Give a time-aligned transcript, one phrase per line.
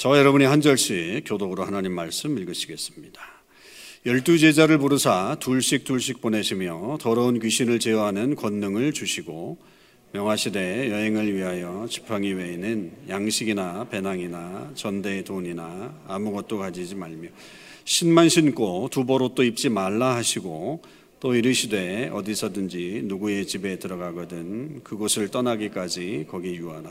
[0.00, 3.20] 저와 여러분이 한 절씩 교독으로 하나님 말씀 읽으시겠습니다.
[4.06, 9.58] 열두 제자를 부르사 둘씩 둘씩 보내시며 더러운 귀신을 제어하는 권능을 주시고
[10.12, 17.28] 명하시되 여행을 위하여 지팡이 외에는 양식이나 배낭이나 전대의 돈이나 아무것도 가지지 말며
[17.84, 20.80] 신만 신고 두벌옷도 입지 말라 하시고
[21.20, 26.90] 또 이르시되 어디서든지 누구의 집에 들어가거든 그곳을 떠나기까지 거기 유하나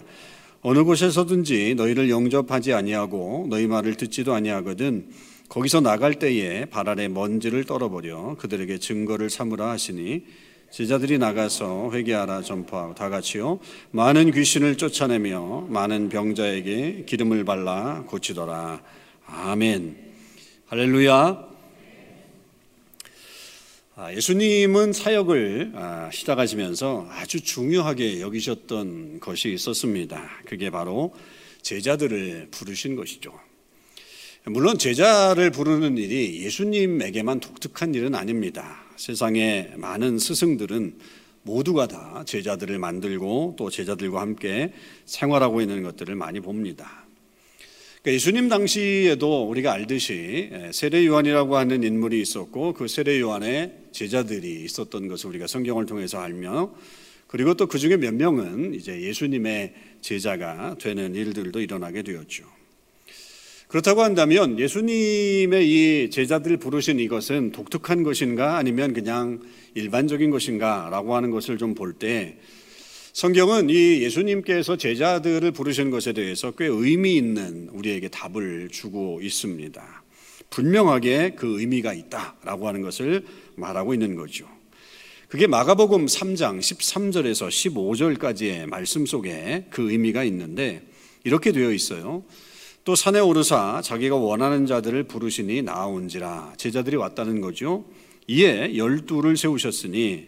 [0.62, 5.08] 어느 곳에서든지 너희를 영접하지 아니하고 너희 말을 듣지도 아니하거든
[5.48, 10.24] 거기서 나갈 때에 발 아래 먼지를 떨어버려 그들에게 증거를 삼으라 하시니
[10.72, 13.60] 제자들이 나가서 회개하라 전파하고 다 같이요.
[13.90, 18.80] 많은 귀신을 쫓아내며 많은 병자에게 기름을 발라 고치더라.
[19.26, 19.98] 아멘.
[20.68, 21.16] 할렐루야.
[21.16, 21.50] 아,
[24.14, 30.30] 예수님은 사역을 아, 시작하시면서 아주 중요하게 여기셨던 것이 있었습니다.
[30.46, 31.14] 그게 바로
[31.64, 33.38] 제자들을 부르신 것이죠.
[34.46, 38.86] 물론 제자를 부르는 일이 예수님에게만 독특한 일은 아닙니다.
[38.96, 40.98] 세상의 많은 스승들은
[41.44, 44.72] 모두가 다 제자들을 만들고 또 제자들과 함께
[45.06, 47.06] 생활하고 있는 것들을 많이 봅니다.
[48.02, 54.64] 그러니까 예수님 당시에도 우리가 알듯이 예, 세례 요한이라고 하는 인물이 있었고 그 세례 요한의 제자들이
[54.64, 56.74] 있었던 것을 우리가 성경을 통해서 알며
[57.28, 62.44] 그리고 또 그 중에 몇 명은 이제 예수님의 제자가 되는 일들도 일어나게 되었죠.
[63.68, 69.42] 그렇다고 한다면 예수님의 이 제자들을 부르신 이것은 독특한 것인가 아니면 그냥
[69.76, 72.38] 일반적인 것인가 라고 하는 것을 좀 볼 때
[73.14, 80.04] 성경은 이 예수님께서 제자들을 부르신 것에 대해서 꽤 의미 있는 우리에게 답을 주고 있습니다.
[80.50, 83.26] 분명하게 그 의미가 있다라고 하는 것을
[83.60, 84.48] 말하고 있는 거죠.
[85.28, 90.82] 그게 마가복음 3장 13절에서 15절까지의 말씀 속에 그 의미가 있는데
[91.24, 92.24] 이렇게 되어 있어요.
[92.84, 97.86] 또 산에 오르사 자기가 원하는 자들을 부르시니 나온지라 제자들이 왔다는 거죠.
[98.28, 100.28] 이에 열두를 세우셨으니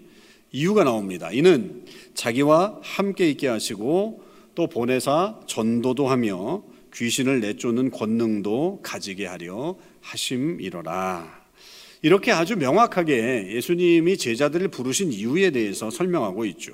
[0.51, 1.31] 이유가 나옵니다.
[1.31, 11.40] 이는 자기와 함께 있게 하시고 또 보내사 전도도 하며 귀신을 내쫓는 권능도 가지게 하려 하심이로라.
[12.01, 16.73] 이렇게 아주 명확하게 예수님이 제자들을 부르신 이유에 대해서 설명하고 있죠.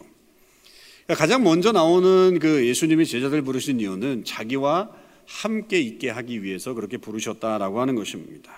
[1.10, 4.90] 가장 먼저 나오는 그 예수님이 제자들 부르신 이유는 자기와
[5.26, 8.52] 함께 있게 하기 위해서 그렇게 부르셨다라고 하는 것입니다.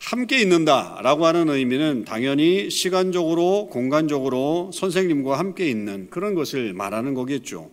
[0.00, 7.70] 함께 있는다라고 하는 의미는 당연히 시간적으로 공간적으로 선생님과 함께 있는 그런 것을 말하는 거겠죠.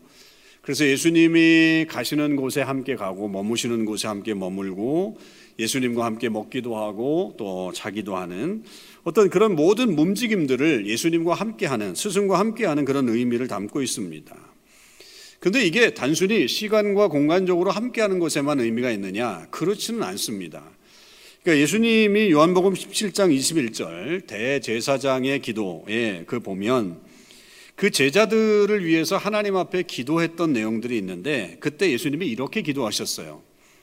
[0.62, 5.18] 그래서 예수님이 가시는 곳에 함께 가고 머무시는 곳에 함께 머물고
[5.62, 8.64] 예수님과 함께 먹기도 하고 또 자기도 하는
[9.04, 14.36] 어떤 그런 모든 움직임들을 예수님과 함께 하는 스승과 함께 하는 그런 의미를 담고 있습니다.
[15.40, 19.48] 근데 이게 단순히 시간과 공간적으로 함께 하는 것에만 의미가 있느냐?
[19.50, 20.64] 그렇지는 않습니다.
[21.42, 27.00] 그러니까 예수님이 요한복음 17장 21절 대제사장의 기도에 그 보면
[27.76, 33.42] 그 제자들을 위해서 하나님 앞에 기도했던 내용들이 있는데 그때 예수님이 이렇게 기도하셨어요.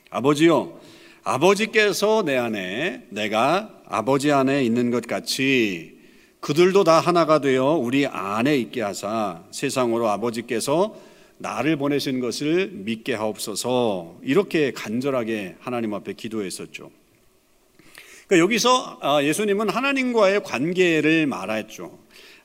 [0.09, 0.79] 아버지요,
[1.23, 5.97] 아버지께서 내 안에 내가 아버지 안에 있는 것 같이
[6.39, 10.95] 그들도 다 하나가 되어 우리 안에 있게 하사 세상으로 아버지께서
[11.37, 16.91] 나를 보내신 것을 믿게 하옵소서 이렇게 간절하게 하나님 앞에 기도했었죠.
[18.27, 21.97] 그러니까 여기서 아, 예수님은 하나님과의 관계를 말했죠.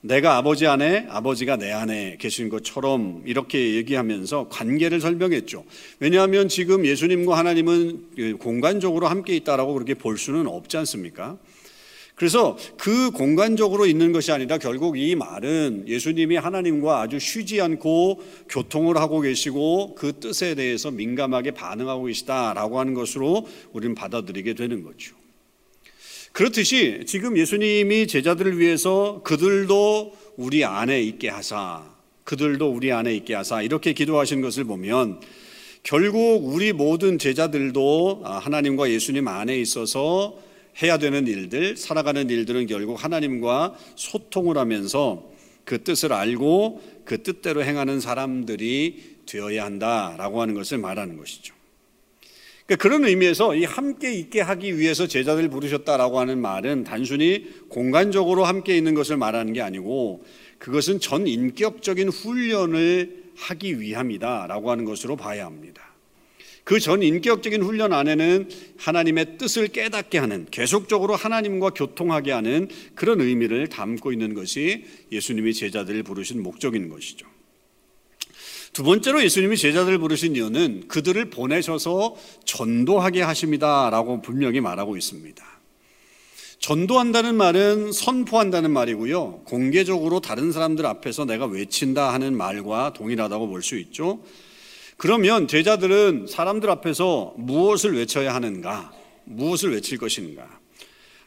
[0.04, 5.64] 내가 아버지 안에 아버지가 내 안에 계신 것처럼 이렇게 얘기하면서 관계를 설명했죠.
[5.98, 11.38] 왜냐하면 지금 예수님과 하나님은 그 공간적으로 함께 있다라고 그렇게 볼 수는 없지 않습니까?
[12.16, 18.98] 그래서 그 공간적으로 있는 것이 아니라 결국 이 말은 예수님이 하나님과 아주 쉬지 않고 교통을
[18.98, 25.16] 하고 계시고 그 뜻에 대해서 민감하게 반응하고 계시다라고 하는 것으로 우리는 받아들이게 되는 거죠.
[26.34, 31.84] 그렇듯이 지금 예수님이 제자들을 위해서 그들도 우리 안에 있게 하사,
[32.24, 35.20] 그들도 우리 안에 있게 하사, 이렇게 기도하신 것을 보면
[35.84, 40.36] 결국 우리 모든 제자들도 하나님과 예수님 안에 있어서
[40.82, 45.30] 해야 되는 일들, 살아가는 일들은 결국 하나님과 소통을 하면서
[45.64, 51.54] 그 뜻을 알고 그 뜻대로 행하는 사람들이 되어야 한다라고 하는 것을 말하는 것이죠.
[52.66, 58.76] 그러니까 그런 의미에서 이 함께 있게 하기 위해서 제자들 부르셨다라고 하는 말은 단순히 공간적으로 함께
[58.76, 60.24] 있는 것을 말하는 게 아니고
[60.58, 65.94] 그것은 전 인격적인 훈련을 하기 위함이다라고 하는 것으로 봐야 합니다.
[66.64, 73.68] 그 전 인격적인 훈련 안에는 하나님의 뜻을 깨닫게 하는 계속적으로 하나님과 교통하게 하는 그런 의미를
[73.68, 77.33] 담고 있는 것이 예수님이 제자들을 부르신 목적인 것이죠.
[78.74, 85.44] 두 번째로 예수님이 제자들을 부르신 이유는 그들을 보내셔서 전도하게 하십니다라고 분명히 말하고 있습니다.
[86.58, 89.42] 전도한다는 말은 선포한다는 말이고요.
[89.44, 94.20] 공개적으로 다른 사람들 앞에서 내가 외친다 하는 말과 동일하다고 볼 수 있죠.
[94.96, 98.92] 그러면 제자들은 사람들 앞에서 무엇을 외쳐야 하는가?
[99.24, 100.48] 무엇을 외칠 것인가?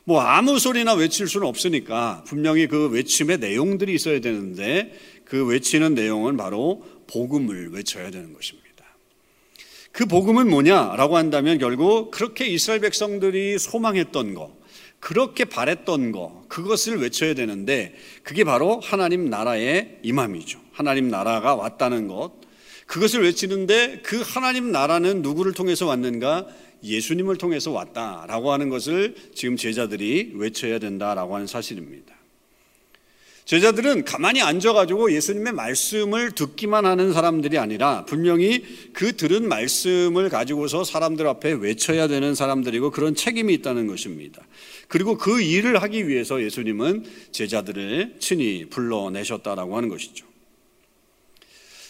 [0.04, 6.36] 뭐 아무 소리나 외칠 수는 없으니까 분명히 그 외침의 내용들이 있어야 되는데 그 외치는 내용은
[6.36, 8.68] 바로 복음을 외쳐야 되는 것입니다.
[9.92, 14.56] 그 복음은 뭐냐라고 한다면 결국 그렇게 이스라엘 백성들이 소망했던 거,
[15.00, 20.60] 그렇게 바랬던 거, 그것을 외쳐야 되는데 그게 바로 하나님 나라의 임함이죠.
[20.72, 22.34] 하나님 나라가 왔다는 것.
[22.86, 26.48] 그것을 외치는데 그 하나님 나라는 누구를 통해서 왔는가?
[26.84, 32.17] 예수님을 통해서 왔다라고 하는 것을 지금 제자들이 외쳐야 된다라고 하는 사실입니다.
[33.48, 38.62] 제자들은 가만히 앉아가지고 예수님의 말씀을 듣기만 하는 사람들이 아니라 분명히
[38.92, 44.42] 그 들은 말씀을 가지고서 사람들 앞에 외쳐야 되는 사람들이고 그런 책임이 있다는 것입니다.
[44.90, 50.28] 그리고 그 일을 하기 위해서 예수님은 제자들을 친히 불러내셨다라고 하는 것이죠.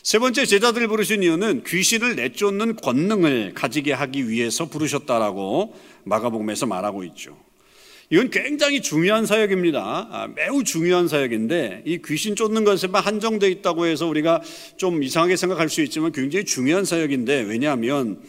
[0.04, 5.74] 세 번째 제자들을 부르신 이유는 귀신을 내쫓는 권능을 가지게 하기 위해서 부르셨다라고
[6.04, 7.47] 마가복음에서 말하고 있죠.
[8.10, 10.08] 이건 굉장히 중요한 사역입니다.
[10.10, 14.42] 아, 매우 중요한 사역인데 이 귀신 쫓는 것에만 한정되어 있다고 해서 우리가
[14.78, 18.22] 좀 이상하게 생각할 수 있지만 굉장히 중요한 사역인데 왜냐하면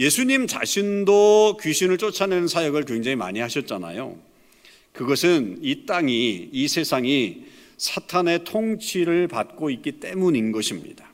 [0.00, 4.18] 예수님 자신도 귀신을 쫓아내는 사역을 굉장히 많이 하셨잖아요.
[4.92, 7.44] 그것은 이 땅이 이 세상이
[7.76, 11.09] 사탄의 통치를 받고 있기 때문인 것입니다.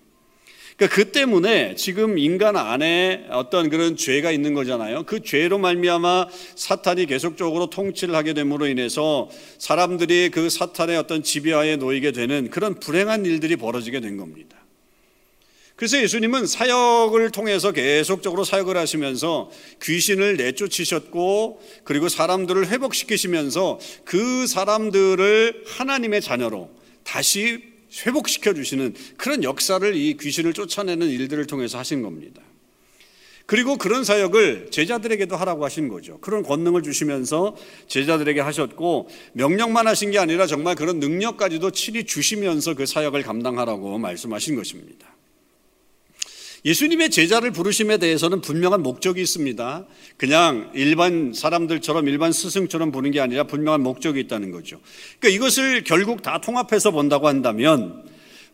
[0.76, 5.04] 그러니까 그 때문에 지금 인간 안에 어떤 그런 죄가 있는 거잖아요.
[5.04, 12.12] 그 죄로 말미암아 사탄이 계속적으로 통치를 하게 됨으로 인해서 사람들이 그 사탄의 어떤 지배하에 놓이게
[12.12, 14.56] 되는 그런 불행한 일들이 벌어지게 된 겁니다.
[15.76, 19.50] 그래서 예수님은 사역을 통해서 계속적으로 사역을 하시면서
[19.82, 26.70] 귀신을 내쫓으셨고 그리고 사람들을 회복시키시면서 그 사람들을 하나님의 자녀로
[27.02, 32.42] 다시 회복시켜 주시는 그런 역사를 이 귀신을 쫓아내는 일들을 통해서 하신 겁니다.
[33.46, 36.18] 그리고 그런 사역을 제자들에게도 하라고 하신 거죠.
[36.18, 37.56] 그런 권능을 주시면서
[37.86, 44.56] 제자들에게 하셨고 명령만 하신 게 아니라 정말 그런 능력까지도 친히 주시면서 그 사역을 감당하라고 말씀하신
[44.56, 45.15] 것입니다.
[46.66, 49.86] 예수님의 제자를 부르심에 대해서는 분명한 목적이 있습니다.
[50.16, 54.80] 그냥 일반 사람들처럼 일반 스승처럼 보는 게 아니라 분명한 목적이 있다는 거죠.
[55.20, 58.02] 그러니까 이것을 결국 다 통합해서 본다고 한다면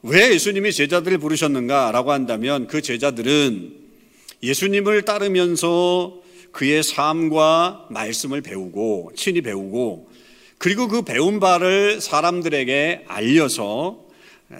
[0.02, 3.76] 왜 예수님이 제자들을 부르셨는가라고 한다면 그 제자들은
[4.42, 6.20] 예수님을 따르면서
[6.50, 10.10] 그의 삶과 말씀을 배우고 친히 배우고
[10.58, 14.04] 그리고 그 배운 바를 사람들에게 알려서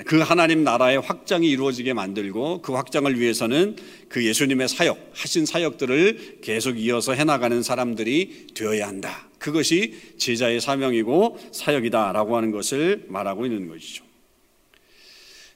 [0.07, 3.77] 그 하나님 나라의 확장이 이루어지게 만들고 그 확장을 위해서는
[4.09, 9.29] 그 예수님의 사역, 하신 사역들을 계속 이어서 해나가는 사람들이 되어야 한다.
[9.39, 14.05] 그것이 제자의 사명이고 사역이다라고 하는 것을 말하고 있는 것이죠.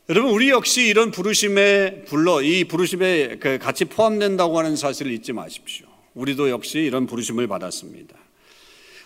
[0.09, 5.87] 여러분, 우리 역시 이런 부르심에 불러, 이 부르심에 그 같이 포함된다고 하는 사실을 잊지 마십시오.
[6.15, 8.15] 우리도 역시 이런 부르심을 받았습니다.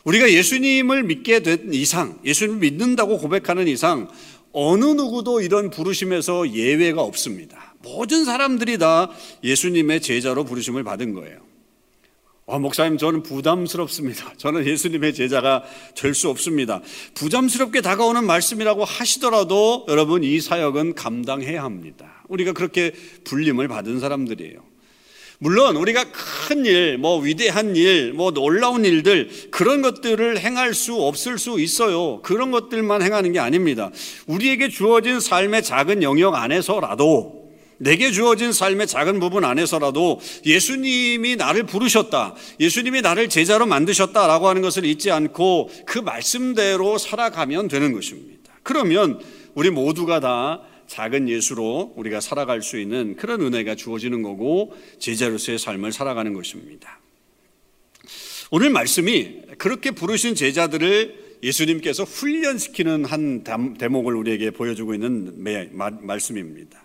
[0.05, 4.09] 우리가 예수님을 믿게 된 이상, 예수님을 믿는다고 고백하는 이상,
[4.53, 7.75] 어느 누구도 이런 부르심에서 예외가 없습니다.
[7.83, 9.11] 모든 사람들이 다
[9.45, 11.39] 예수님의 제자로 부르심을 받은 거예요.
[12.47, 14.35] 아, 목사님, 저는 부담스럽습니다.
[14.39, 15.63] 저는 예수님의 제자가
[15.95, 16.83] 될 수 없습니다.
[17.15, 22.25] 부담스럽게 다가오는 말씀이라고 하시더라도 여러분 이 사역은 감당해야 합니다.
[22.29, 22.93] 우리가 그렇게
[23.25, 24.70] 불림을 받은 사람들이에요.
[25.43, 31.39] 물론 우리가 큰 일, 뭐 위대한 일, 뭐 놀라운 일들 그런 것들을 행할 수 없을
[31.39, 32.21] 수 있어요.
[32.21, 33.91] 그런 것들만 행하는 게 아닙니다.
[34.27, 37.41] 우리에게 주어진 삶의 작은 영역 안에서라도
[37.79, 42.35] 내게 주어진 삶의 작은 부분 안에서라도 예수님이 나를 부르셨다.
[42.61, 48.53] 예수님이 나를 제자로 만드셨다라고 하는 것을 잊지 않고 그 말씀대로 살아가면 되는 것입니다.
[48.63, 49.19] 그러면
[49.55, 55.93] 우리 모두가 다 작은 예수로 우리가 살아갈 수 있는 그런 은혜가 주어지는 거고 제자로서의 삶을
[55.93, 56.99] 살아가는 것입니다.
[58.51, 63.45] 오늘 말씀이 그렇게 부르신 제자들을 예수님께서 훈련시키는 한
[63.79, 65.45] 대목을 우리에게 보여주고 있는
[66.01, 66.83] 말씀입니다.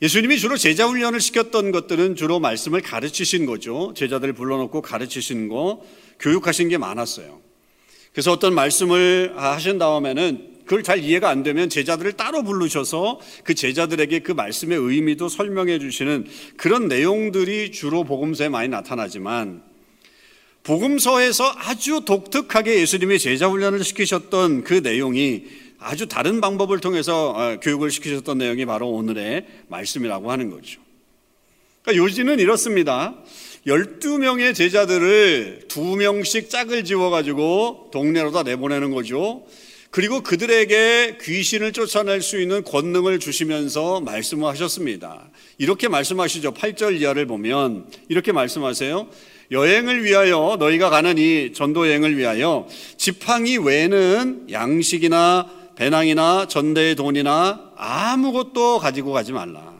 [0.00, 3.92] 예수님이 주로 제자 훈련을 시켰던 것들은 주로 말씀을 가르치신 거죠.
[3.94, 5.84] 제자들을 불러놓고 가르치신 거,
[6.20, 7.38] 교육하신 게 많았어요.
[8.12, 14.20] 그래서 어떤 말씀을 하신 다음에는 그걸 잘 이해가 안 되면 제자들을 따로 부르셔서 그 제자들에게
[14.20, 19.62] 그 말씀의 의미도 설명해 주시는 그런 내용들이 주로 복음서에 많이 나타나지만
[20.62, 25.44] 복음서에서 아주 독특하게 예수님이 제자 훈련을 시키셨던 그 내용이
[25.78, 30.80] 아주 다른 방법을 통해서 어, 교육을 시키셨던 내용이 바로 오늘의 말씀이라고 하는 거죠.
[31.82, 33.14] 그러니까 요지는 이렇습니다.
[33.66, 39.44] 12명의 제자들을 2명씩 짝을 지워가지고 동네로 다 내보내는 거죠.
[39.94, 45.30] 그리고 그들에게 귀신을 쫓아낼 수 있는 권능을 주시면서 말씀을 하셨습니다.
[45.56, 46.52] 이렇게 말씀하시죠.
[46.52, 49.06] 8절 이하를 보면 이렇게 말씀하세요.
[49.52, 58.80] 여행을 위하여 너희가 가는 이 전도 여행을 위하여 지팡이 외에는 양식이나 배낭이나 전대의 돈이나 아무것도
[58.80, 59.74] 가지고 가지 말라.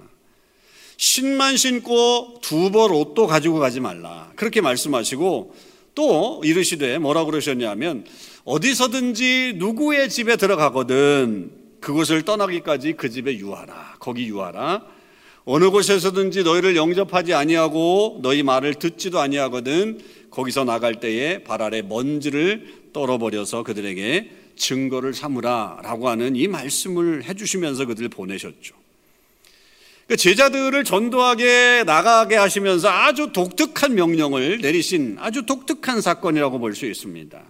[0.97, 4.30] 신만 신고 두 벌 옷도 가지고 가지 말라.
[4.37, 5.56] 그렇게 말씀하시고
[5.97, 8.04] 또 이르시되 뭐라고 그러셨냐면
[8.45, 13.97] 어디서든지 누구의 집에 들어가거든 그곳을 떠나기까지 그 집에 유하라.
[13.99, 14.85] 거기 유하라.
[15.47, 22.67] 어느 곳에서든지 너희를 영접하지 아니하고 너희 말을 듣지도 아니하거든 거기서 나갈 때에 발 아래 먼지를
[22.95, 28.75] 떨어버려서 그들에게 증거를 삼으라라고 하는 이 말씀을 해주시면서 그들 보내셨죠.
[30.07, 37.43] 그 제자들을 전도하게 나가게 하시면서 아주 독특한 명령을 내리신 아주 독특한 사건이라고 볼 수 있습니다.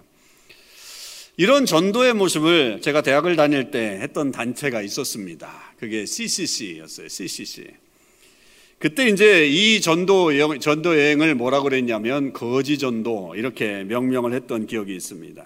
[1.36, 5.50] 이런 전도의 모습을 제가 대학을 다닐 때 했던 단체가 있었습니다.
[5.80, 7.08] 그게 CCC였어요.
[7.08, 7.64] CCC.
[8.78, 15.44] 그때 이제 이 전도 전도 여행을 뭐라 그랬냐면 거지 전도 이렇게 명명을 했던 기억이 있습니다.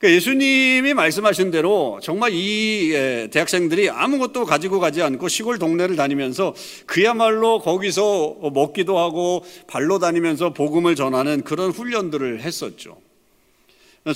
[0.00, 6.52] 그러니까 예수님이 말씀하신 대로 정말 이 예, 대학생들이 아무것도 가지고 가지 않고 시골 동네를 다니면서
[6.86, 13.01] 그야말로 거기서 먹기도 하고 발로 다니면서 복음을 전하는 그런 훈련들을 했었죠.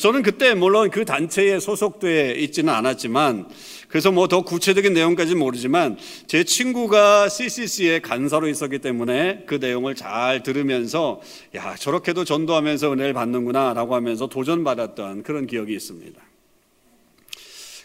[0.01, 3.49] 저는 그때 물론 그 단체에 소속돼 있지는 않았지만
[3.89, 10.43] 그래서 뭐 더 구체적인 내용까지는 모르지만 제 친구가 CCC의 간사로 있었기 때문에 그 내용을 잘
[10.43, 11.21] 들으면서
[11.55, 16.21] 야 저렇게도 전도하면서 은혜를 받는구나라고 하면서 도전받았던 그런 기억이 있습니다.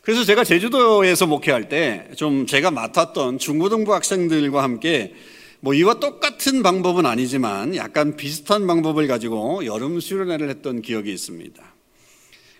[0.01, 5.13] 그래서 제가 제주도에서 목회할 때 좀 제가 맡았던 중고등부 학생들과 함께
[5.59, 11.70] 뭐 이와 똑같은 방법은 아니지만 약간 비슷한 방법을 가지고 여름 수련회를 했던 기억이 있습니다.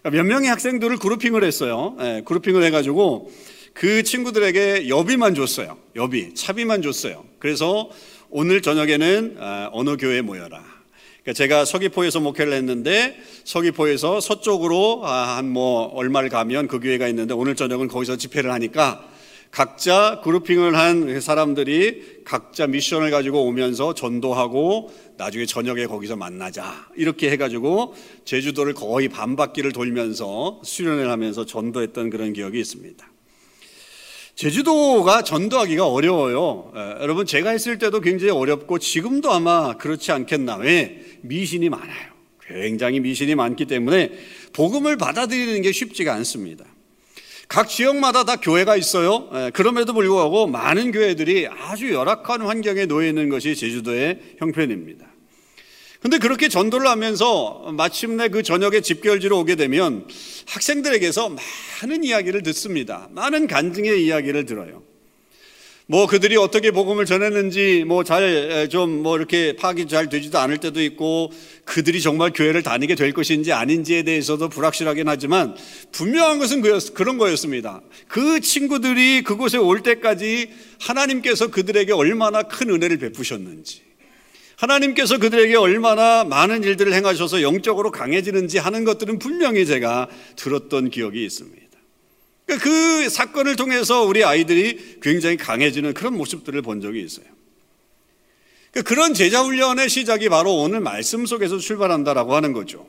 [0.04, 1.96] 몇 명의 학생들을 그룹핑을 했어요.
[2.00, 3.32] 네, 그룹핑을 해가지고
[3.74, 5.78] 그 친구들에게 여비만 줬어요.
[5.96, 7.24] 여비, 차비만 줬어요.
[7.38, 7.90] 그래서
[8.30, 10.64] 오늘 저녁에는 아, 어느 교회에 모여라.
[11.22, 17.56] 그러니까 제가 서귀포에서 목회를 했는데 서귀포에서 서쪽으로 아, 한뭐 얼마를 가면 그 교회가 있는데 오늘
[17.56, 19.08] 저녁은 거기서 집회를 하니까
[19.52, 26.88] 각자 그룹핑을 한 사람들이 각자 미션을 가지고 오면서 전도하고 나중에 저녁에 거기서 만나자.
[26.96, 27.94] 이렇게 해가지고
[28.24, 33.12] 제주도를 거의 반바퀴를 돌면서 수련을 하면서 전도했던 그런 기억이 있습니다.
[34.36, 36.72] 제주도가 전도하기가 어려워요.
[36.74, 40.56] 에, 여러분, 제가 했을 때도 굉장히 어렵고 지금도 아마 그렇지 않겠나.
[40.56, 41.04] 왜?
[41.22, 42.12] 미신이 많아요.
[42.48, 44.12] 굉장히 미신이 많기 때문에
[44.54, 46.66] 복음을 받아들이는 게 쉽지가 않습니다.
[47.52, 49.28] 각 지역마다 다 교회가 있어요.
[49.34, 55.06] 예, 그럼에도 불구하고 많은 교회들이 아주 열악한 환경에 놓여 있는 것이 제주도의 형편입니다.
[56.02, 60.08] 근데 그렇게 전도를 하면서 마침내 그 저녁에 집결지로 오게 되면
[60.48, 61.36] 학생들에게서
[61.82, 63.10] 많은 이야기를 듣습니다.
[63.12, 64.84] 많은 간증의 이야기를 들어요.
[65.92, 70.82] 뭐 그들이 어떻게 복음을 전했는지 뭐 잘 좀 뭐 이렇게 파악이 잘 되지도 않을 때도
[70.84, 71.34] 있고
[71.66, 75.54] 그들이 정말 교회를 다니게 될 것인지 아닌지에 대해서도 불확실하긴 하지만
[75.92, 76.62] 분명한 것은
[76.94, 77.82] 그런 거였습니다.
[78.08, 83.82] 그 친구들이 그곳에 올 때까지 하나님께서 그들에게 얼마나 큰 은혜를 베푸셨는지
[84.56, 90.08] 하나님께서 그들에게 얼마나 많은 일들을 행하셔서 영적으로 강해지는지 하는 것들은 분명히 제가
[90.38, 91.61] 들었던 기억이 있습니다.
[92.52, 97.26] 그러니까 그 사건을 통해서 우리 아이들이 굉장히 강해지는 그런 모습들을 본 적이 있어요.
[98.72, 102.88] 그러니까 그런 제자 훈련의 시작이 바로 오늘 말씀 속에서 출발한다라고 하는 거죠.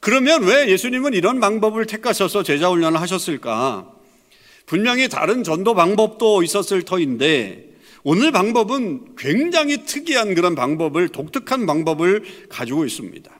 [0.00, 3.92] 그러면 왜 예수님은 이런 방법을 택하셔서 제자 훈련을 하셨을까?
[4.64, 7.68] 분명히 다른 전도 방법도 있었을 터인데
[8.02, 13.39] 오늘 방법은 굉장히 특이한 그런 방법을 독특한 방법을 가지고 있습니다.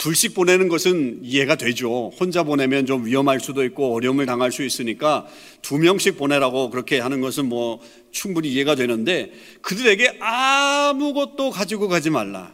[0.00, 2.10] 둘씩 보내는 것은 이해가 되죠.
[2.18, 5.26] 혼자 보내면 좀 위험할 수도 있고 어려움을 당할 수 있으니까
[5.60, 7.80] 두 명씩 보내라고 그렇게 하는 것은 뭐
[8.10, 9.30] 충분히 이해가 되는데
[9.60, 12.50] 그들에게 아무것도 가지고 가지 말라.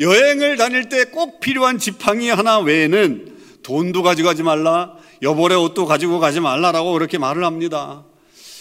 [0.00, 4.96] 여행을 다닐 때 꼭 필요한 지팡이 하나 외에는 돈도 가져가지 말라.
[5.20, 8.06] 여벌의 옷도 가지고 가지 말라라고 그렇게 말을 합니다.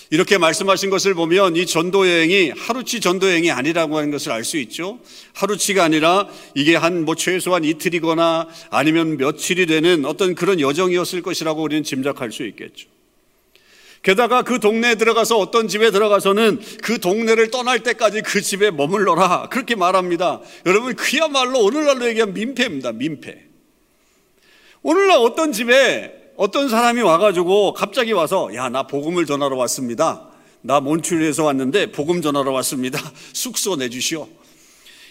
[0.09, 4.57] 이렇게 말씀하신 것을 보면 이 전도 여행이 하루치 전도 여행이 아니라고 하는 것을 알 수
[4.57, 4.99] 있죠.
[5.33, 11.83] 하루치가 아니라 이게 한 뭐 최소한 이틀이거나 아니면 며칠이 되는 어떤 그런 여정이었을 것이라고 우리는
[11.83, 12.87] 짐작할 수 있겠죠.
[14.01, 19.49] 게다가 그 동네에 들어가서 어떤 집에 들어가서는 그 동네를 떠날 때까지 그 집에 머물러라.
[19.49, 20.39] 그렇게 말합니다.
[20.65, 22.93] 여러분, 그야말로 오늘날로 얘기하면 민폐입니다.
[22.93, 23.43] 민폐.
[24.81, 30.29] 오늘날 어떤 집에 어떤 사람이 와가지고 갑자기 와서 야 나 복음을 전하러 왔습니다.
[30.61, 32.99] 나 몬트리에서 왔는데 복음 전하러 왔습니다.
[33.33, 34.27] 숙소 내주시오.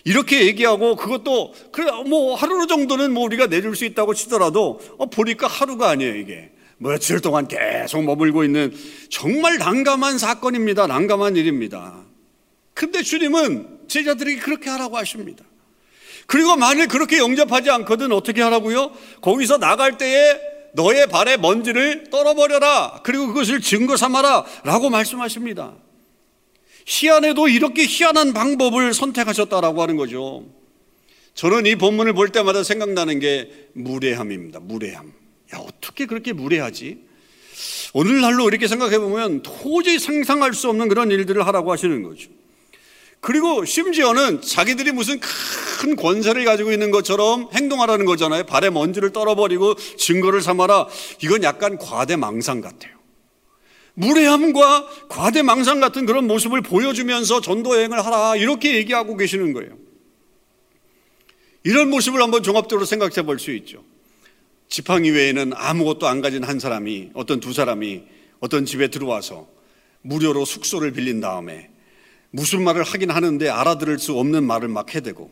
[0.04, 5.48] 이렇게 얘기하고 그것도 그래 뭐 하루 정도는 뭐 우리가 내줄 수 있다고 치더라도 어, 보니까
[5.48, 8.72] 하루가 아니에요 이게 며칠 동안 계속 머물고 있는
[9.10, 10.86] 정말 난감한 사건입니다.
[10.86, 12.04] 난감한 일입니다.
[12.72, 15.44] 근데 주님은 제자들에게 그렇게 하라고 하십니다.
[16.26, 18.92] 그리고 만일 그렇게 영접하지 않거든 어떻게 하라고요?
[19.22, 23.00] 거기서 나갈 때에 너의 발에 먼지를 떨어버려라.
[23.02, 24.44] 그리고 그것을 증거 삼아라.
[24.62, 25.74] 라고 말씀하십니다.
[26.86, 30.44] 희한해도 이렇게 희한한 방법을 선택하셨다라고 하는 거죠.
[31.34, 34.60] 저는 이 본문을 볼 때마다 생각나는 게 무례함입니다.
[34.60, 35.12] 무례함.
[35.54, 36.98] 야, 어떻게 그렇게 무례하지?
[37.94, 42.28] 오늘날로 이렇게 생각해 보면 도저히 상상할 수 없는 그런 일들을 하라고 하시는 거죠.
[43.26, 48.44] 그리고 심지어는 자기들이 무슨 큰 권세를 가지고 있는 것처럼 행동하라는 거잖아요.
[48.44, 50.86] 발에 먼지를 떨어버리고 증거를 삼아라.
[51.24, 52.94] 이건 약간 과대망상 같아요.
[53.94, 58.36] 무례함과 과대망상 같은 그런 모습을 보여주면서 전도 여행을 하라.
[58.36, 59.76] 이렇게 얘기하고 계시는 거예요.
[61.64, 63.82] 이런 모습을 한번 종합적으로 생각해 볼 수 있죠.
[64.68, 68.04] 지팡이 외에는 아무것도 안 가진 한 사람이 어떤 두 사람이
[68.38, 69.48] 어떤 집에 들어와서
[70.02, 71.70] 무료로 숙소를 빌린 다음에
[72.36, 75.30] 무슨 말을 하긴 하는데 알아들을 수 없는 말을 막 해대고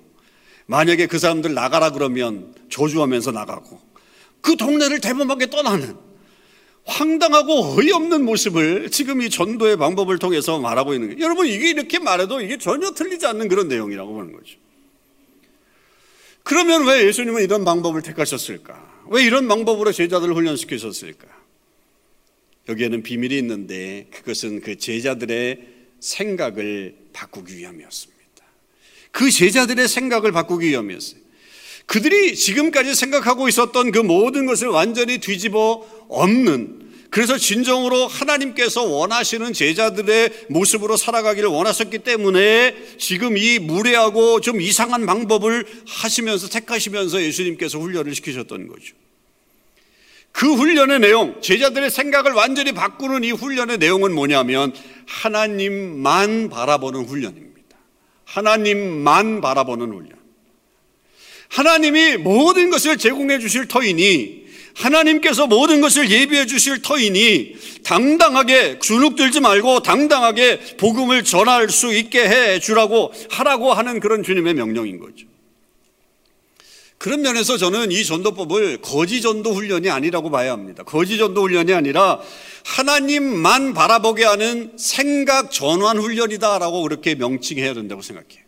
[0.64, 3.78] 만약에 그 사람들 나가라 그러면 조주하면서 나가고
[4.40, 5.96] 그 동네를 대범하게 떠나는
[6.86, 11.22] 황당하고 어이없는 모습을 지금 이 전도의 방법을 통해서 말하고 있는 거예요.
[11.22, 14.56] 여러분 이게 이렇게 말해도 이게 전혀 틀리지 않는 그런 내용이라고 보는 거죠.
[16.42, 19.02] 그러면 왜 예수님은 이런 방법을 택하셨을까?
[19.10, 21.26] 왜 이런 방법으로 제자들을 훈련시키셨을까?
[22.70, 25.73] 여기에는 비밀이 있는데 그것은 그 제자들의
[26.04, 28.14] 생각을 바꾸기 위함이었습니다.
[29.10, 31.20] 그 제자들의 생각을 바꾸기 위함이었어요.
[31.86, 40.46] 그들이 지금까지 생각하고 있었던 그 모든 것을 완전히 뒤집어 엎는 그래서 진정으로 하나님께서 원하시는 제자들의
[40.48, 48.66] 모습으로 살아가기를 원하셨기 때문에 지금 이 무례하고 좀 이상한 방법을 하시면서 택하시면서 예수님께서 훈련을 시키셨던
[48.66, 48.96] 거죠.
[50.34, 54.74] 그 훈련의 내용, 제자들의 생각을 완전히 바꾸는 이 훈련의 내용은 뭐냐면
[55.06, 57.78] 하나님만 바라보는 훈련입니다.
[58.24, 60.10] 하나님만 바라보는 훈련.
[61.50, 64.44] 하나님이 모든 것을 제공해 주실 터이니
[64.74, 72.28] 하나님께서 모든 것을 예비해 주실 터이니 당당하게 주눅 들지 말고 당당하게 복음을 전할 수 있게
[72.28, 75.26] 해 주라고 하라고 하는 그런 주님의 명령인 거죠.
[77.04, 80.84] 그런 면에서 저는 이 전도법을 거지 전도 훈련이 아니라고 봐야 합니다.
[80.84, 82.18] 거지 전도 훈련이 아니라
[82.64, 88.42] 하나님만 바라보게 하는 생각 전환 훈련이다라고 그렇게 명칭해야 된다고 생각해요.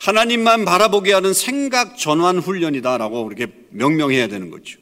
[0.00, 4.78] 하나님만 바라보게 하는 생각 전환 훈련이다라고 그렇게 명명해야 되는 거죠.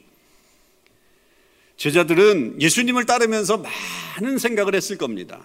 [1.79, 3.65] 제자들은 예수님을 따르면서
[4.21, 5.41] 많은 생각을 했을 겁니다.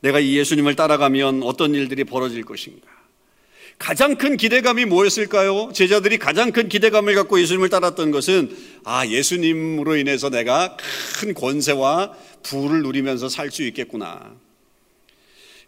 [0.00, 2.97] 내가 이 예수님을 따라가면 어떤 일들이 벌어질 것인가?
[3.78, 5.70] 가장 큰 기대감이 뭐였을까요?
[5.72, 10.76] 제자들이 가장 큰 기대감을 갖고 예수님을 따랐던 것은 아, 예수님으로 인해서 내가
[11.20, 12.12] 큰 권세와
[12.42, 14.34] 부를 누리면서 살 수 있겠구나.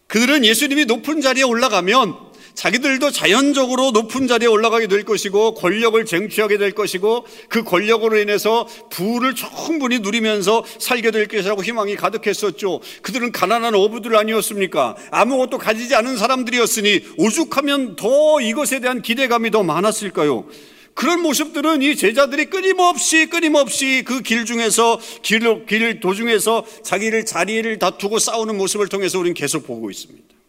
[0.08, 2.29] 그들은 예수님이 높은 자리에 올라가면
[2.60, 9.34] 자기들도 자연적으로 높은 자리에 올라가게 될 것이고 권력을 쟁취하게 될 것이고 그 권력으로 인해서 부를
[9.34, 12.82] 충분히 누리면서 살게 될 것이라고 희망이 가득했었죠.
[13.00, 14.94] 그들은 가난한 어부들 아니었습니까?
[15.10, 20.44] 아무것도 가지지 않은 사람들이었으니 오죽하면 더 이것에 대한 기대감이 더 많았을까요?
[20.92, 28.18] 그런 모습들은 이 제자들이 끊임없이 끊임없이 그 길 중에서 길, 길 도중에서 자기를 자리를 다투고
[28.18, 30.39] 싸우는 모습을 통해서 우리는 계속 보고 있습니다.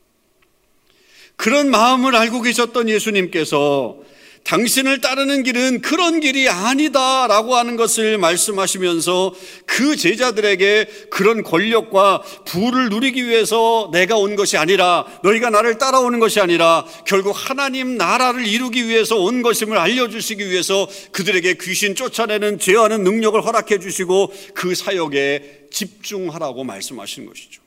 [1.36, 3.98] 그런 마음을 알고 계셨던 예수님께서
[4.44, 9.34] 당신을 따르는 길은 그런 길이 아니다 라고 하는 것을 말씀하시면서
[9.66, 16.40] 그 제자들에게 그런 권력과 부를 누리기 위해서 내가 온 것이 아니라 너희가 나를 따라오는 것이
[16.40, 23.40] 아니라 결국 하나님 나라를 이루기 위해서 온 것임을 알려주시기 위해서 그들에게 귀신 쫓아내는 제어하는 능력을
[23.46, 27.61] 허락해 주시고 그 사역에 집중하라고 말씀하신 것이죠.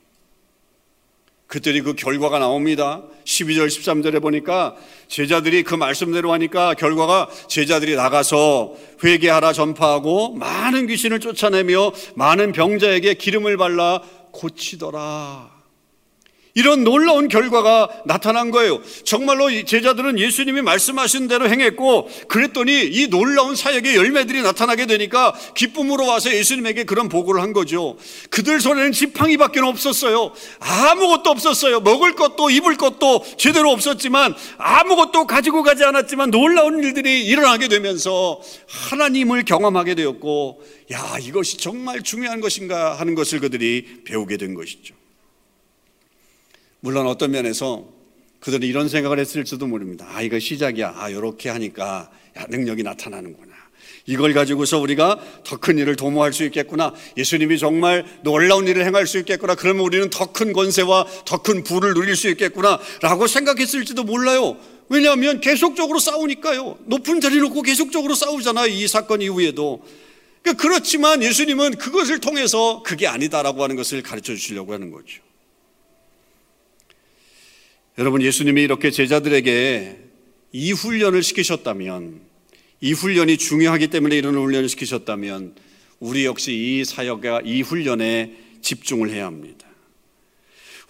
[1.55, 3.05] 그들이 그 결과가 나옵니다.
[3.25, 4.75] 12절, 13절에 보니까
[5.07, 13.57] 제자들이 그 말씀대로 하니까 결과가 제자들이 나가서 회개하라 전파하고 많은 귀신을 쫓아내며 많은 병자에게 기름을
[13.57, 15.54] 발라 고치더라.
[16.55, 18.81] 이런 놀라운 결과가 나타난 거예요.
[19.03, 26.33] 정말로 제자들은 예수님이 말씀하신 대로 행했고, 그랬더니 이 놀라운 사역의 열매들이 나타나게 되니까 기쁨으로 와서
[26.33, 27.97] 예수님에게 그런 보고를 한 거죠.
[28.31, 30.33] 그들 손에는 지팡이밖에 없었어요.
[30.61, 31.81] 아무것도 없었어요.
[31.81, 39.45] 먹을 것도 입을 것도 제대로 없었지만, 아무것도 가지고 가지 않았지만 놀라운 일들이 일어나게 되면서 하나님을
[39.45, 40.63] 경험하게 되었고,
[40.93, 44.95] 야, 이것이 정말 중요한 것인가 하는 것을 그들이 배우게 된 것이죠.
[46.85, 47.87] 물론 어떤 면에서
[48.41, 50.07] 그들은 이런 생각을 했을지도 모릅니다.
[50.07, 50.93] 아, 이거 시작이야.
[50.99, 53.55] 아, 이렇게 하니까 야, 능력이 나타나는구나.
[54.05, 56.93] 이걸 가지고서 우리가 더 큰 일을 도모할 수 있겠구나.
[57.17, 59.55] 예수님이 정말 놀라운 일을 행할 수 있겠구나.
[59.55, 62.79] 그러면 우리는 더 큰 권세와 더 큰 부를 누릴 수 있겠구나.
[63.01, 64.59] 라고 생각했을지도 몰라요.
[64.91, 66.81] 왜냐하면 계속적으로 싸우니까요.
[66.85, 68.67] 높은 자리 놓고 계속적으로 싸우잖아요.
[68.67, 69.83] 이 사건 이후에도.
[70.43, 75.23] 그러니까 그렇지만 예수님은 그것을 통해서 그게 아니다라고 하는 것을 가르쳐 주시려고 하는 거죠.
[77.97, 79.99] 여러분 예수님이 이렇게 제자들에게
[80.53, 82.21] 이 훈련을 시키셨다면
[82.81, 85.55] 이 훈련이 중요하기 때문에 이런 훈련을 시키셨다면
[86.01, 89.69] 우리 역시 이 사역과 이 훈련에 집중을 해야 합니다.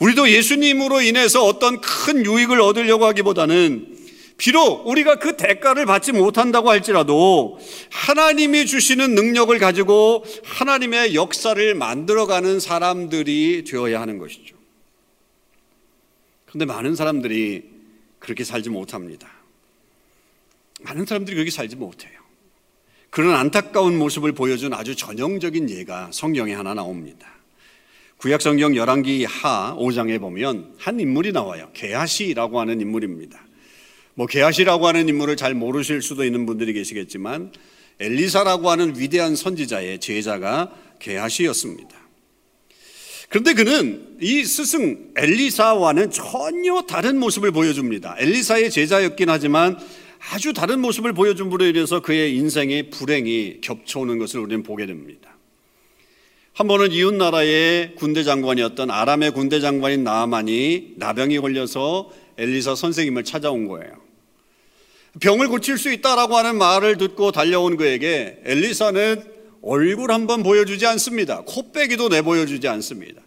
[0.00, 3.98] 우리도 예수님으로 인해서 어떤 큰 유익을 얻으려고 하기보다는
[4.38, 7.58] 비록 우리가 그 대가를 받지 못한다고 할지라도
[7.90, 14.53] 하나님이 주시는 능력을 가지고 하나님의 역사를 만들어가는 사람들이 되어야 하는 것이죠.
[16.54, 17.64] 그런데 많은 사람들이
[18.20, 19.28] 그렇게 살지 못합니다.
[20.82, 22.12] 많은 사람들이 그렇게 살지 못해요.
[23.10, 27.26] 그런 안타까운 모습을 보여준 아주 전형적인 예가 성경에 하나 나옵니다.
[28.18, 31.70] 구약 성경 열왕기 하 5장에 보면 한 인물이 나와요.
[31.74, 33.44] 게하시라고 하는 인물입니다.
[34.14, 37.52] 뭐 게하시라고 하는 인물을 잘 모르실 수도 있는 분들이 계시겠지만
[37.98, 42.03] 엘리사라고 하는 위대한 선지자의 제자가 게하시였습니다.
[43.35, 48.14] 그런데 그는 이 스승 엘리사와는 전혀 다른 모습을 보여줍니다.
[48.20, 49.77] 엘리사의 제자였긴 하지만
[50.31, 55.37] 아주 다른 모습을 불에 인해서 그의 인생의 불행이 겹쳐오는 것을 우리는 보게 됩니다.
[56.53, 63.66] 한 번은 이웃 나라의 군대 장관이었던 아람의 군대 장관인 나아만이 나병이 걸려서 엘리사 선생님을 찾아온
[63.66, 63.94] 거예요.
[65.18, 69.25] 병을 고칠 수 있다라고 하는 말을 듣고 달려온 그에게 엘리사는
[69.61, 71.42] 얼굴 한번 보여주지 않습니다.
[71.47, 73.23] 코빼기도 내보여주지 않습니다.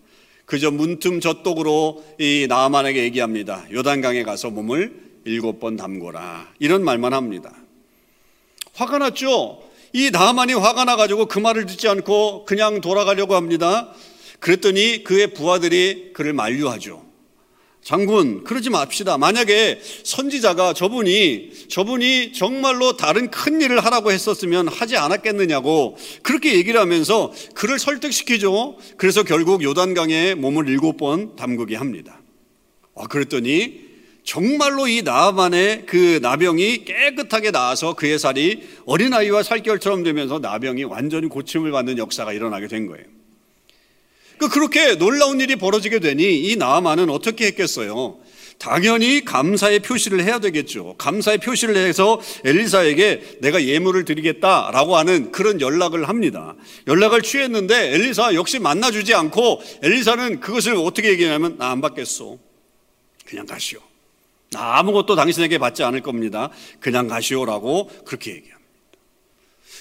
[0.48, 3.66] 그저 문틈저독으로 이 나아만에게 얘기합니다.
[3.70, 4.94] 요단강에 가서 몸을
[5.26, 6.54] 일곱 번 담고라.
[6.60, 7.54] 이런 말만 합니다.
[8.74, 9.62] 화가 났죠?
[9.92, 13.94] 이 나아만이 화가 나가지고 그 말을 듣지 않고 그냥 돌아가려고 합니다.
[14.40, 17.04] 그랬더니 그의 부하들이 그를 만류하죠.
[17.88, 19.18] 장군, 그러지 맙시다.
[19.18, 27.32] 만약에 선지자가 저분이, 저분이 정말로 다른 큰 일을 하라고 했었으면 하지 않았겠느냐고 그렇게 얘기를 하면서
[27.56, 28.76] 그를 설득시키죠.
[28.98, 32.20] 그래서 결국 요단강에 몸을 일곱 번 담그게 합니다.
[32.94, 33.80] 아, 그랬더니
[34.26, 41.72] 정말로 이 나만의 그 나병이 깨끗하게 나아서 그의 살이 어린아이와 살결처럼 되면서 나병이 완전히 고침을
[41.72, 43.06] 받는 역사가 일어나게 된 거예요.
[44.38, 48.18] 그 그렇게 놀라운 일이 벌어지게 되니 이 나아만은 어떻게 했겠어요?
[48.60, 50.96] 당연히 감사의 표시를 해야 되겠죠.
[50.98, 56.56] 감사의 표시를 해서 엘리사에게 내가 예물을 드리겠다라고 하는 그런 연락을 합니다.
[56.88, 62.40] 연락을 취했는데 엘리사 역시 만나주지 않고 엘리사는 그것을 어떻게 얘기하냐면 나 안 받겠소.
[63.26, 63.80] 그냥 가시오.
[64.52, 66.50] 나 아무것도 당신에게 받지 않을 겁니다.
[66.80, 68.57] 그냥 가시오라고 그렇게 얘기합니다.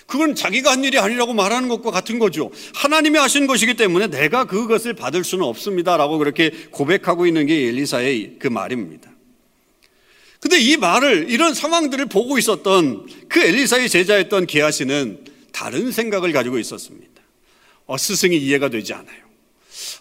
[0.06, 2.50] 그건 자기가 한 일이 아니라고 말하는 것과 같은 거죠.
[2.74, 8.48] 하나님이 하신 것이기 때문에 내가 그것을 받을 수는 없습니다라고 그렇게 고백하고 있는 게 엘리사의 그
[8.48, 9.10] 말입니다.
[10.40, 17.22] 근데 이 말을 이런 상황들을 보고 있었던 그 엘리사의 제자였던 게하시는 다른 생각을 가지고 있었습니다.
[17.86, 19.26] 어, 스승이 이해가 되지 않아요.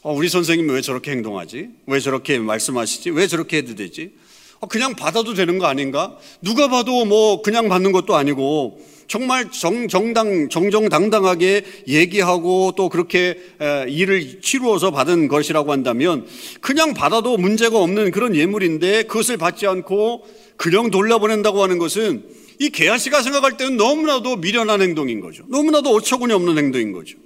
[0.01, 1.69] 어, 우리 선생님 왜 저렇게 행동하지?
[1.87, 3.09] 왜 저렇게 말씀하시지?
[3.11, 4.13] 왜 저렇게 해도 되지?
[4.59, 6.17] 어, 그냥 받아도 되는 거 아닌가?
[6.41, 13.37] 누가 봐도 뭐 그냥 받는 것도 아니고 정말 정, 정당, 정정당당하게 얘기하고 또 그렇게
[13.87, 16.25] 일을 치루어서 받은 것이라고 한다면
[16.61, 20.25] 그냥 받아도 문제가 없는 그런 예물인데 그것을 받지 않고
[20.57, 22.23] 그냥 돌려보낸다고 하는 것은
[22.59, 25.43] 이 개아 씨가 생각할 때는 너무나도 미련한 행동인 거죠.
[25.49, 27.17] 너무나도 어처구니 없는 행동인 거죠.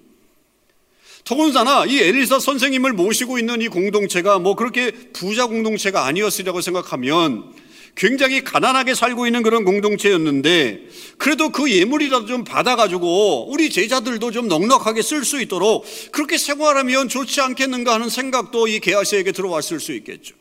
[1.23, 7.53] 더군다나 이 에리사 선생님을 모시고 있는 이 공동체가 뭐 그렇게 부자 공동체가 아니었으리라고 생각하면
[7.95, 15.01] 굉장히 가난하게 살고 있는 그런 공동체였는데 그래도 그 예물이라도 좀 받아가지고 우리 제자들도 좀 넉넉하게
[15.01, 20.35] 쓸 수 있도록 그렇게 생활하면 좋지 않겠는가 하는 생각도 이 게하시에게 들어왔을 수 있겠죠.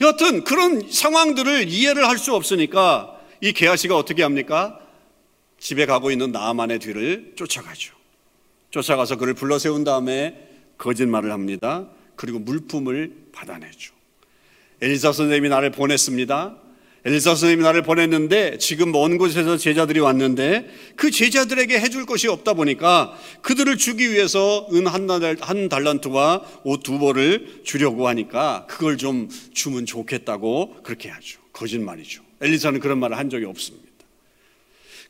[0.00, 4.78] 여하튼 그런 상황들을 이해를 할 수 없으니까 이 게하시가 어떻게 합니까?
[5.58, 8.03] 집에 가고 있는 나만의 뒤를 쫓아가죠.
[8.74, 11.88] 쫓아가서 그를 불러 세운 다음에 거짓말을 합니다.
[12.16, 13.94] 그리고 물품을 받아내죠.
[14.80, 16.56] 엘리사 선생님이 나를 보냈습니다.
[17.04, 23.16] 엘리사 선생님이 나를 보냈는데 지금 먼 곳에서 제자들이 왔는데 그 제자들에게 해줄 것이 없다 보니까
[23.42, 30.78] 그들을 주기 위해서 은 한 달란트와 옷 두 벌을 주려고 하니까 그걸 좀 주면 좋겠다고
[30.82, 31.40] 그렇게 하죠.
[31.52, 32.22] 거짓말이죠.
[32.40, 33.93] 엘리사는 그런 말을 한 적이 없습니다.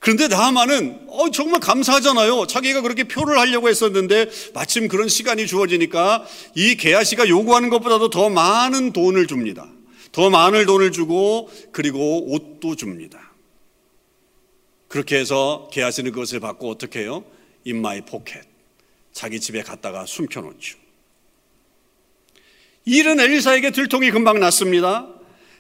[0.05, 2.47] 그런데 나아만은 어, 정말 감사하잖아요.
[2.47, 8.93] 자기가 그렇게 표를 하려고 했었는데 마침 그런 시간이 주어지니까 이 게하시가 요구하는 것보다도 더 많은
[8.93, 9.67] 돈을 줍니다.
[10.13, 13.33] 더 많은 돈을 주고 그리고 옷도 줍니다.
[14.89, 17.25] 그렇게 해서 게하시는 그것을 받고 어떻게 해요?
[17.65, 18.43] in my pocket.
[19.15, 20.77] 자기 집에 갔다가 숨겨놓죠.
[22.85, 25.09] 일은 엘리사에게 들통이 금방 났습니다.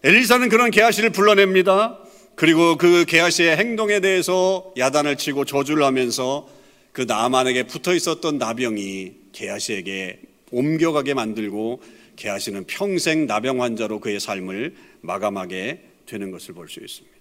[0.02, 2.03] 엘리사는 그런 게하시를 불러냅니다.
[2.36, 6.48] 그리고 그 게하시의 행동에 대해서 야단을 치고 저주를 하면서
[6.92, 10.20] 그 나만에게 붙어 있었던 나병이 게하시에게
[10.50, 11.82] 옮겨가게 만들고
[12.16, 17.14] 게하시는 평생 나병 환자로 그의 삶을 마감하게 되는 것을 볼 수 있습니다.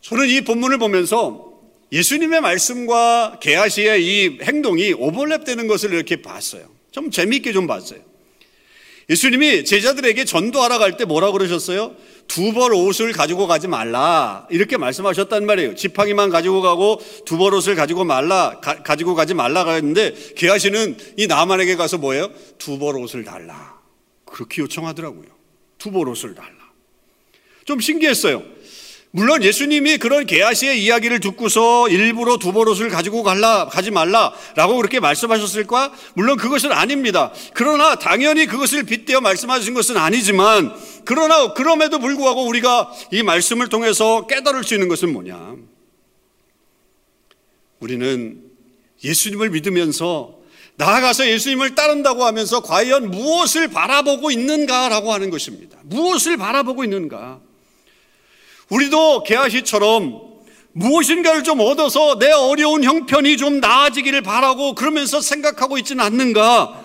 [0.00, 1.52] 저는 이 본문을 보면서
[1.92, 6.68] 예수님의 말씀과 게하시의 이 행동이 오버랩되는 것을 이렇게 봤어요.
[6.90, 8.00] 좀 재미있게 좀 봤어요.
[9.08, 11.94] 예수님이 제자들에게 전도하러 갈 때 뭐라고 그러셨어요?
[12.28, 14.46] 두 벌 옷을 가지고 가지 말라.
[14.50, 15.74] 이렇게 말씀하셨단 말이에요.
[15.74, 21.26] 지팡이만 가지고 가고 두 벌 옷을 가지고 말라, 가, 지고 가지 말라가 했는데 게하시는 이
[21.26, 22.30] 나만에게 가서 뭐예요?
[22.58, 23.76] 두 벌 옷을 달라.
[24.24, 25.28] 그렇게 요청하더라고요.
[25.78, 26.50] 두 벌 옷을 달라.
[27.64, 28.42] 좀 신기했어요.
[29.12, 35.90] 물론 예수님이 그런 게하시의 이야기를 듣고서 일부러 두 버릇을 가지고 갈라 가지 말라라고 그렇게 말씀하셨을까?
[36.14, 37.32] 물론 그것은 아닙니다.
[37.54, 40.74] 그러나 당연히 그것을 빗대어 말씀하신 것은 아니지만
[41.06, 45.56] 그러나 그럼에도 불구하고 우리가 이 말씀을 통해서 깨달을 수 있는 것은 뭐냐?
[47.80, 48.42] 우리는
[49.02, 50.36] 예수님을 믿으면서
[50.76, 55.78] 나아가서 예수님을 따른다고 하면서 과연 무엇을 바라보고 있는가라고 하는 것입니다.
[55.84, 57.40] 무엇을 바라보고 있는가?
[58.68, 60.26] 우리도 게하시처럼
[60.72, 66.84] 무엇인가를 좀 얻어서 내 어려운 형편이 좀 나아지기를 바라고 그러면서 생각하고 있지는 않는가?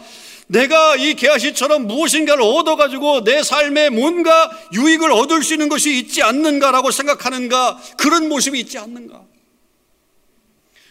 [0.51, 6.91] 내가 이 게하시처럼 무엇인가를 얻어가지고 내 삶에 뭔가 유익을 얻을 수 있는 것이 있지 않는가라고
[6.91, 7.79] 생각하는가?
[7.97, 9.23] 그런 모습이 있지 않는가?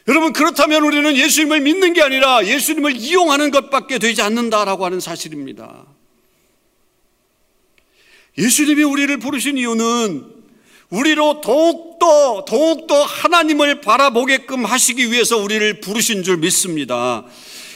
[0.09, 5.85] 여러분, 그렇다면 우리는 예수님을 믿는 게 아니라 예수님을 이용하는 것밖에 되지 않는다라고 하는 사실입니다.
[8.39, 10.27] 예수님이 우리를 부르신 이유는
[10.89, 17.27] 우리로 더욱더, 더욱더 하나님을 바라보게끔 하시기 위해서 우리를 부르신 줄 믿습니다.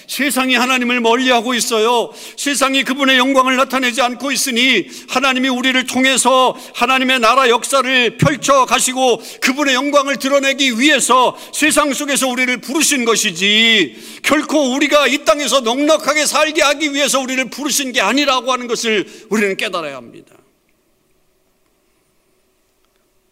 [0.07, 2.11] 세상이 하나님을 멀리하고 있어요.
[2.37, 9.75] 세상이 그분의 영광을 나타내지 않고 있으니 하나님이 우리를 통해서 하나님의 나라 역사를 펼쳐 가시고 그분의
[9.75, 16.93] 영광을 드러내기 위해서 세상 속에서 우리를 부르신 것이지 결코 우리가 이 땅에서 넉넉하게 살게 하기
[16.95, 20.35] 위해서 우리를 부르신 게 아니라고 하는 것을 우리는 깨달아야 합니다.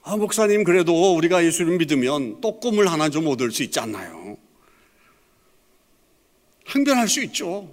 [0.04, 4.21] 아, 목사님, 그래도 우리가 예수를 믿으면 또 꿈을 하나 좀 얻을 수 있지 않나요?
[6.72, 7.68] 항변할 수 있죠.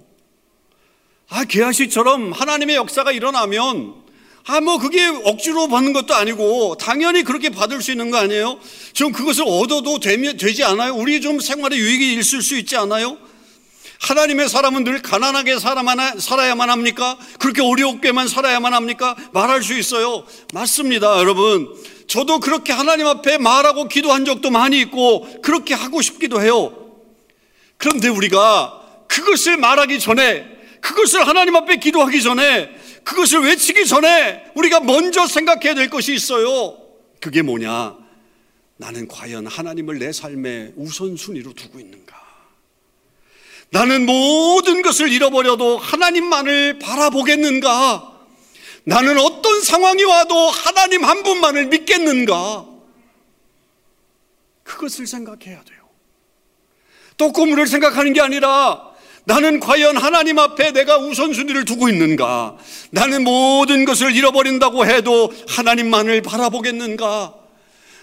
[1.30, 4.00] 아, 개아시처럼 하나님의 역사가 일어나면
[4.46, 8.58] 아, 뭐, 그게 억지로 받는 것도 아니고, 당연히 그렇게 받을 수 있는 거 아니에요?
[8.94, 10.94] 좀 그것을 얻어도 되면, 되지 않아요?
[10.94, 13.18] 우리 좀 생활에 유익이 있을 수 있지 않아요?
[14.00, 17.18] 하나님의 사람은 늘 가난하게 살아야만 합니까?
[17.38, 19.14] 그렇게 어렵게만 살아야만 합니까?
[19.32, 20.24] 말할 수 있어요.
[20.54, 21.68] 맞습니다, 여러분.
[22.08, 26.72] 저도 그렇게 하나님 앞에 말하고 기도한 적도 많이 있고 그렇게 하고 싶기도 해요.
[27.76, 28.79] 그런데 우리가
[29.10, 30.46] 그것을 말하기 전에
[30.80, 32.70] 그것을 하나님 앞에 기도하기 전에
[33.02, 36.78] 그것을 외치기 전에 우리가 먼저 생각해야 될 것이 있어요.
[37.20, 37.96] 그게 뭐냐?
[38.76, 42.18] 나는 과연 하나님을 내 삶의 우선순위로 두고 있는가?
[43.70, 48.20] 나는 모든 것을 잃어버려도 하나님만을 바라보겠는가?
[48.84, 52.66] 나는 어떤 상황이 와도 하나님 한 분만을 믿겠는가?
[54.62, 55.80] 그것을 생각해야 돼요.
[57.16, 58.89] 또 꿈을 생각하는 게 아니라
[59.30, 62.58] 나는 과연 하나님 앞에 내가 우선순위를 두고 있는가?
[62.90, 67.36] 나는 모든 것을 잃어버린다고 해도 하나님만을 바라보겠는가?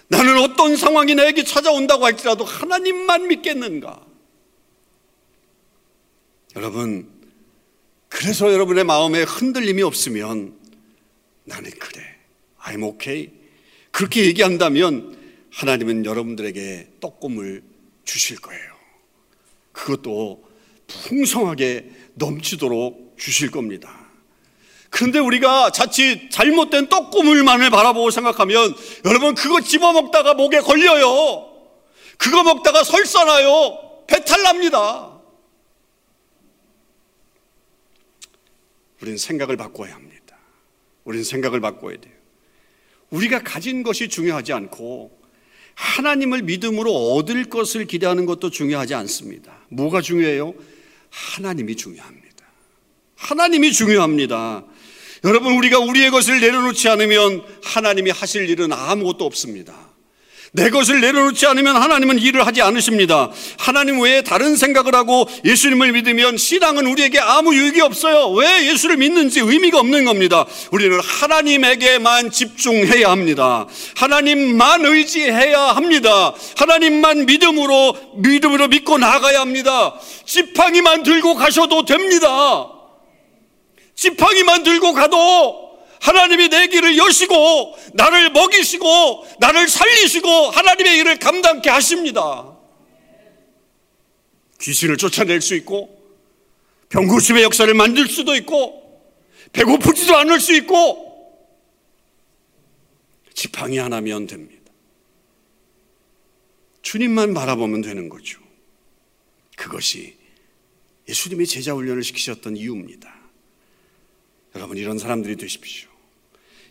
[0.08, 4.00] 나는 어떤 상황이 나에게 찾아온다고 할지라도 하나님만 믿겠는가?
[6.56, 7.06] 여러분,
[8.08, 10.54] 그래서 여러분의 마음에 흔들림이 없으면
[11.44, 12.00] 나는 그래.
[12.62, 13.30] I'm okay.
[13.90, 15.14] 그렇게 얘기한다면
[15.50, 17.62] 하나님은 여러분들에게 떡꿈을
[18.06, 18.72] 주실 거예요.
[19.72, 20.47] 그것도
[20.88, 24.08] 풍성하게 넘치도록 주실 겁니다.
[24.90, 28.74] 그런데 우리가 자칫 잘못된 떡고물만을 바라보고 생각하면
[29.04, 31.46] 여러분 그거 집어먹다가 목에 걸려요.
[32.16, 34.04] 그거 먹다가 설사나요.
[34.06, 35.12] 배탈 납니다.
[39.00, 40.36] 우리는 생각을 바꿔야 합니다.
[41.04, 42.14] 우리는 생각을 바꿔야 돼요.
[43.10, 45.16] 우리가 가진 것이 중요하지 않고
[45.74, 49.60] 하나님을 믿음으로 얻을 것을 기대하는 것도 중요하지 않습니다.
[49.68, 50.54] 뭐가 중요해요?
[51.10, 52.44] 하나님이 중요합니다.
[53.16, 54.64] 하나님이 중요합니다.
[55.24, 59.87] 여러분, 우리가 우리의 것을 내려놓지 않으면 하나님이 하실 일은 아무것도 없습니다.
[60.52, 63.30] 내 것을 내려놓지 않으면 하나님은 일을 하지 않으십니다.
[63.58, 68.30] 하나님 외에 다른 생각을 하고 예수님을 믿으면 신앙은 우리에게 아무 유익이 없어요.
[68.30, 70.46] 왜 예수를 믿는지 의미가 없는 겁니다.
[70.70, 73.66] 우리는 하나님에게만 집중해야 합니다.
[73.96, 76.32] 하나님만 의지해야 합니다.
[76.56, 79.94] 하나님만 믿음으로 믿음으로 믿고 나가야 합니다.
[80.24, 82.68] 지팡이만 들고 가셔도 됩니다.
[83.94, 85.67] 지팡이만 들고 가도
[86.00, 92.56] 하나님이 내 길을 여시고 나를 먹이시고 나를 살리시고 하나님의 일을 감당케 하십니다.
[94.60, 95.96] 귀신을 쫓아낼 수 있고
[96.88, 98.78] 병고심의 역사를 만들 수도 있고
[99.52, 101.06] 배고프지도 않을 수 있고
[103.34, 104.58] 지팡이 하나면 됩니다.
[106.82, 108.40] 주님만 바라보면 되는 거죠.
[109.56, 110.16] 그것이
[111.08, 113.14] 예수님이 제자 훈련을 시키셨던 이유입니다.
[114.54, 115.87] 여러분 이런 사람들이 되십시오.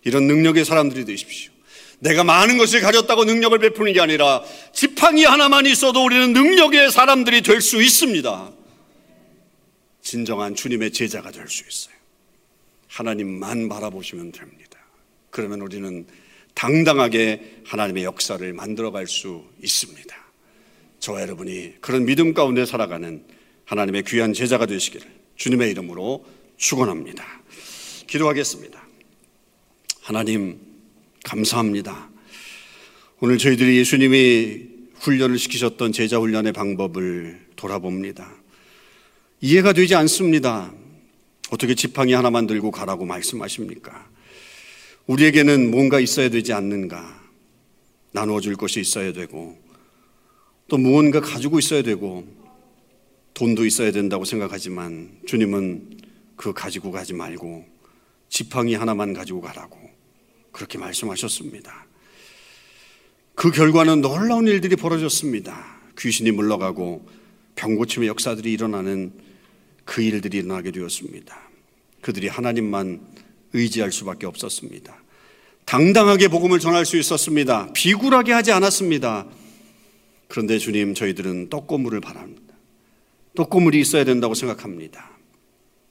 [0.07, 1.51] 이런 능력의 사람들이 되십시오.
[1.99, 4.41] 내가 많은 것을 가졌다고 능력을 베푸는 게 아니라
[4.71, 8.51] 지팡이 하나만 있어도 우리는 능력의 사람들이 될 수 있습니다.
[10.01, 11.93] 진정한 주님의 제자가 될 수 있어요.
[12.87, 14.79] 하나님만 바라보시면 됩니다.
[15.29, 16.07] 그러면 우리는
[16.53, 20.15] 당당하게 하나님의 역사를 만들어갈 수 있습니다.
[21.01, 23.25] 저와 여러분이 그런 믿음 가운데 살아가는
[23.65, 27.25] 하나님의 귀한 제자가 되시기를 주님의 이름으로 축원합니다.
[28.07, 28.86] 기도하겠습니다.
[30.07, 30.57] 하나님
[31.25, 32.09] 감사합니다.
[33.19, 34.63] 오늘 저희들이 예수님이
[35.01, 38.33] 훈련을 시키셨던 제자 훈련의 방법을 돌아봅니다.
[39.41, 40.71] 이해가 되지 않습니다.
[41.51, 44.09] 어떻게 지팡이 하나 만 들고 가라고 말씀하십니까?
[45.07, 47.21] 우리에게는 뭔가 있어야 되지 않는가?
[48.13, 49.61] 나누어 줄 것이 있어야 되고,
[50.69, 52.25] 또 무언가 가지고 있어야 되고,
[53.33, 55.97] 돈도 있어야 된다고 생각하지만, 주님은
[56.37, 57.65] 그 가지고 가지 말고,
[58.29, 59.96] 지팡이 하나만 가지고 가라고,
[60.57, 61.85] 그렇게 말씀하셨습니다.
[63.35, 65.77] 그 결과는 놀라운 일들이 벌어졌습니다.
[65.99, 67.07] 귀신이 물러가고,
[67.55, 69.13] 병고침의 역사들이 일어나는
[69.85, 71.39] 그 일들이 일어나게 되었습니다.
[72.01, 72.99] 그들이 하나님만
[73.53, 74.97] 의지할 수밖에 없었습니다.
[75.65, 77.71] 당당하게 복음을 전할 수 있었습니다.
[77.73, 79.27] 비굴하게 하지 않았습니다.
[80.27, 82.55] 그런데 주님, 저희들은 떡고물을 바랍니다.
[83.35, 85.11] 떡고물이 있어야 된다고 생각합니다.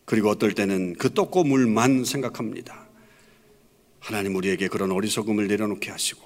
[0.05, 2.86] 그리고 어떨 때는 그 떡고물만 생각합니다.
[4.07, 6.23] 하나님 우리에게 그런 어리석음을 내려놓게 하시고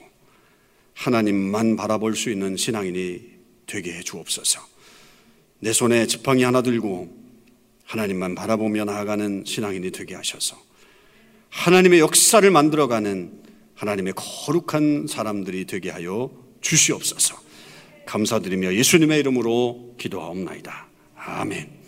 [0.93, 3.23] 하나님만 바라볼 수 있는 신앙인이
[3.65, 4.61] 되게 해 주옵소서.
[5.61, 7.09] 내 손에 지팡이 하나 들고
[7.87, 10.63] 하나님만 바라보며 나아가는 신앙인이 되게 하셔서
[11.49, 13.33] 하나님의 역사를 만들어가는
[13.77, 17.35] 하나님의 거룩한 사람들이 되게 하여 주시옵소서.
[18.05, 20.87] 감사드리며 예수님의 이름으로 기도하옵나이다.
[21.17, 21.80] 아멘.